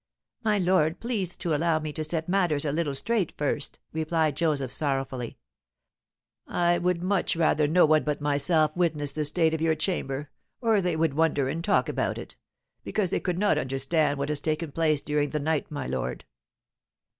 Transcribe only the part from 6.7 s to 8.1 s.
would much rather no one